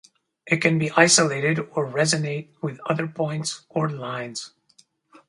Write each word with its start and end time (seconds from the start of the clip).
It 0.47 0.63
can 0.63 0.79
be 0.79 0.89
isolated 0.93 1.59
or 1.73 1.85
resonate 1.87 2.47
with 2.59 2.79
other 2.89 3.05
points 3.05 3.67
or 3.69 3.87
lines. 3.87 4.49